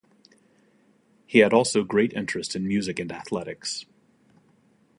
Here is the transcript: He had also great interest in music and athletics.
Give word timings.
He 1.27 1.37
had 1.37 1.53
also 1.53 1.83
great 1.83 2.11
interest 2.13 2.55
in 2.55 2.67
music 2.67 2.97
and 2.97 3.11
athletics. 3.11 3.85